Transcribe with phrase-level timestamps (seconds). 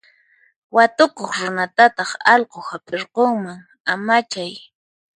[0.75, 3.59] Watukuq runatataq allqu hap'irqunman,
[3.91, 4.53] amachay.